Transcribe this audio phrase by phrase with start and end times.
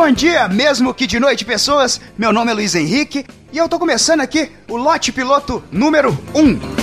[0.00, 2.00] Bom dia, mesmo que de noite, pessoas.
[2.16, 6.79] Meu nome é Luiz Henrique e eu tô começando aqui o lote piloto número 1.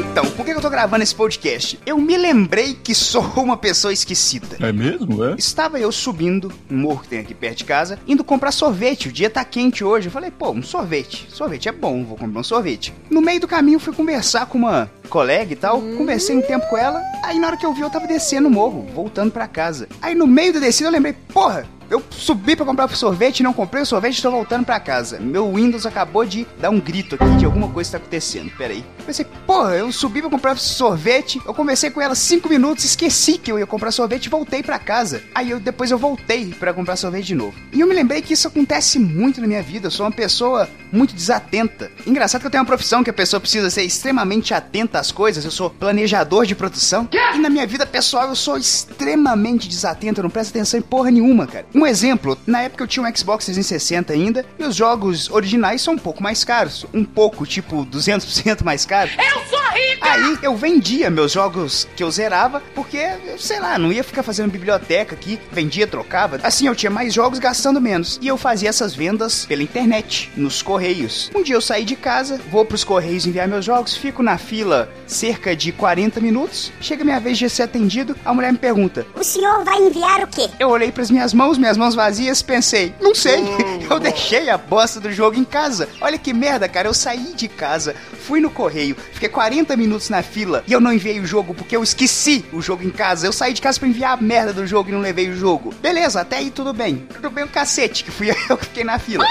[0.00, 1.78] Então, por que eu tô gravando esse podcast?
[1.84, 4.56] Eu me lembrei que sou uma pessoa esquecida.
[4.58, 5.34] É mesmo, é?
[5.36, 9.08] Estava eu subindo um morro que tem aqui perto de casa, indo comprar sorvete.
[9.08, 10.08] O dia tá quente hoje.
[10.08, 11.26] Eu falei, pô, um sorvete.
[11.30, 12.94] Sorvete é bom, vou comprar um sorvete.
[13.10, 15.80] No meio do caminho, fui conversar com uma colega e tal.
[15.80, 17.02] Conversei um tempo com ela.
[17.22, 19.86] Aí, na hora que eu vi, eu tava descendo o morro, voltando pra casa.
[20.00, 23.82] Aí, no meio da descida, eu lembrei, porra, eu subi pra comprar sorvete, não comprei
[23.82, 25.18] o sorvete e tô voltando pra casa.
[25.18, 28.50] Meu Windows acabou de dar um grito aqui de alguma coisa que tá acontecendo.
[28.56, 28.84] Pera aí.
[29.04, 33.50] Pensei, porra, eu subi pra comprar sorvete, eu conversei com ela cinco minutos, esqueci que
[33.50, 35.22] eu ia comprar sorvete e voltei pra casa.
[35.34, 37.58] Aí eu, depois eu voltei pra comprar sorvete de novo.
[37.72, 39.88] E eu me lembrei que isso acontece muito na minha vida.
[39.88, 41.90] Eu sou uma pessoa muito desatenta.
[42.06, 45.44] Engraçado que eu tenho uma profissão que a pessoa precisa ser extremamente atenta às coisas.
[45.44, 47.08] Eu sou planejador de produção.
[47.12, 50.20] E na minha vida pessoal eu sou extremamente desatento.
[50.20, 51.66] Eu não presto atenção em porra nenhuma, cara.
[51.74, 55.94] Um exemplo, na época eu tinha um Xbox 360 ainda, e os jogos originais são
[55.94, 56.86] um pouco mais caros.
[56.92, 59.14] Um pouco, tipo, 200% mais caros.
[59.16, 59.89] Eu sou rica!
[60.00, 63.06] Aí eu vendia meus jogos que eu zerava, porque,
[63.38, 66.40] sei lá, não ia ficar fazendo biblioteca aqui, vendia, trocava.
[66.42, 68.18] Assim eu tinha mais jogos gastando menos.
[68.22, 71.30] E eu fazia essas vendas pela internet, nos correios.
[71.34, 74.90] Um dia eu saí de casa, vou pros correios enviar meus jogos, fico na fila
[75.06, 76.72] cerca de 40 minutos.
[76.80, 80.26] Chega minha vez de ser atendido, a mulher me pergunta: O senhor vai enviar o
[80.26, 80.48] quê?
[80.58, 83.42] eu olhei pras minhas mãos, minhas mãos vazias, pensei, não sei,
[83.88, 85.88] eu deixei a bosta do jogo em casa.
[86.00, 87.94] Olha que merda, cara, eu saí de casa,
[88.26, 91.76] fui no correio, fiquei 40 minutos na fila e eu não enviei o jogo porque
[91.76, 93.26] eu esqueci o jogo em casa.
[93.26, 95.74] Eu saí de casa pra enviar a merda do jogo e não levei o jogo.
[95.80, 97.06] Beleza, até aí tudo bem.
[97.12, 99.24] Tudo bem o cacete, que fui eu que fiquei na fila.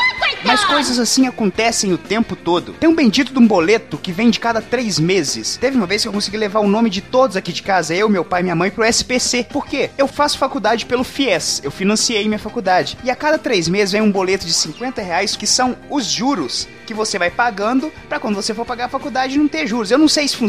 [0.43, 2.73] Mas coisas assim acontecem o tempo todo.
[2.73, 5.57] Tem um bendito de um boleto que vem de cada três meses.
[5.57, 8.09] Teve uma vez que eu consegui levar o nome de todos aqui de casa, eu,
[8.09, 9.47] meu pai e minha mãe, pro SPC.
[9.51, 9.89] Por quê?
[9.97, 11.61] Eu faço faculdade pelo FIES.
[11.63, 12.97] Eu financiei minha faculdade.
[13.03, 16.67] E a cada três meses vem um boleto de 50 reais que são os juros
[16.85, 19.91] que você vai pagando pra quando você for pagar a faculdade não ter juros.
[19.91, 20.48] Eu não sei se funciona.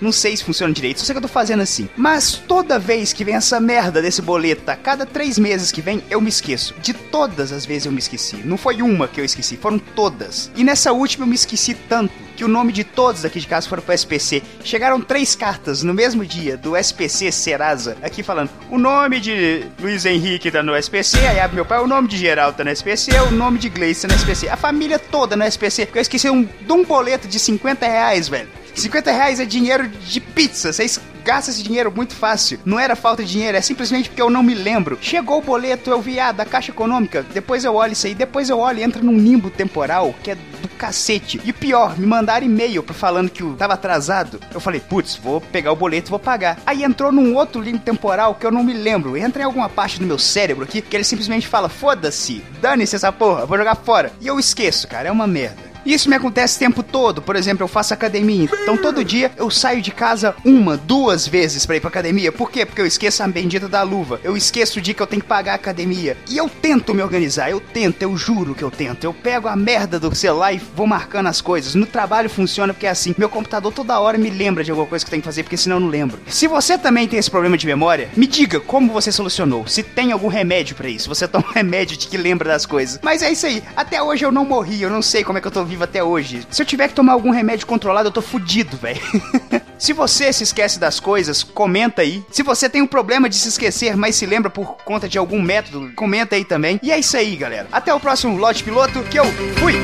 [0.00, 1.00] Não sei se funciona direito.
[1.00, 1.88] Só sei que eu tô fazendo assim.
[1.96, 6.02] Mas toda vez que vem essa merda desse boleto, a cada três meses que vem,
[6.10, 6.74] eu me esqueço.
[6.80, 8.36] De todas as vezes eu me esqueci.
[8.44, 10.50] Não foi uma que eu esqueci, foram todas.
[10.56, 13.68] E nessa última eu me esqueci tanto que o nome de todos daqui de casa
[13.68, 14.42] foram pro SPC.
[14.64, 20.06] Chegaram três cartas no mesmo dia do SPC Serasa, aqui falando o nome de Luiz
[20.06, 23.10] Henrique tá no SPC, aí abre meu pai, o nome de Geraldo tá no SPC,
[23.28, 26.30] o nome de Gleice tá no SPC, a família toda no SPC, porque eu esqueci
[26.30, 28.48] um, de um boleto de 50 reais, velho.
[28.74, 32.58] 50 reais é dinheiro de pizza, vocês gastam esse dinheiro muito fácil.
[32.64, 34.98] Não era falta de dinheiro, é simplesmente porque eu não me lembro.
[35.00, 38.48] Chegou o boleto, eu vi, ah, da Caixa Econômica, depois eu olho isso aí, depois
[38.48, 41.40] eu olho e entra num limbo temporal, que é do cacete.
[41.44, 44.40] E pior, me mandaram e-mail falando que eu tava atrasado.
[44.52, 46.58] Eu falei, putz, vou pegar o boleto e vou pagar.
[46.66, 49.16] Aí entrou num outro limbo temporal que eu não me lembro.
[49.16, 53.12] Entra em alguma parte do meu cérebro aqui que ele simplesmente fala, foda-se, dane-se essa
[53.12, 54.12] porra, vou jogar fora.
[54.20, 55.69] E eu esqueço, cara, é uma merda.
[55.84, 57.22] Isso me acontece o tempo todo.
[57.22, 58.48] Por exemplo, eu faço academia.
[58.62, 62.32] Então todo dia eu saio de casa uma, duas vezes pra ir pra academia.
[62.32, 62.64] Por quê?
[62.64, 64.20] Porque eu esqueço a bendita da luva.
[64.22, 66.16] Eu esqueço o dia que eu tenho que pagar a academia.
[66.28, 67.50] E eu tento me organizar.
[67.50, 69.04] Eu tento, eu juro que eu tento.
[69.04, 71.74] Eu pego a merda do celular e vou marcando as coisas.
[71.74, 73.14] No trabalho funciona porque é assim.
[73.16, 75.56] Meu computador toda hora me lembra de alguma coisa que eu tenho que fazer, porque
[75.56, 76.18] senão eu não lembro.
[76.26, 79.66] Se você também tem esse problema de memória, me diga como você solucionou.
[79.66, 81.08] Se tem algum remédio pra isso.
[81.08, 82.98] Você toma um remédio de que lembra das coisas.
[83.02, 83.62] Mas é isso aí.
[83.76, 84.82] Até hoje eu não morri.
[84.82, 86.46] Eu não sei como é que eu tô vivo até hoje.
[86.50, 89.00] Se eu tiver que tomar algum remédio controlado, eu tô fudido, velho.
[89.78, 92.22] se você se esquece das coisas, comenta aí.
[92.30, 95.40] Se você tem um problema de se esquecer, mas se lembra por conta de algum
[95.40, 96.80] método, comenta aí também.
[96.82, 97.68] E é isso aí, galera.
[97.70, 99.24] Até o próximo lote piloto, que eu
[99.56, 99.74] fui!